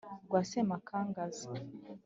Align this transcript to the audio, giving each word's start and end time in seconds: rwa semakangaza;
rwa 0.25 0.41
semakangaza; 0.49 1.45